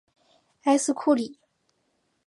[0.63, 1.37] 埃斯库利。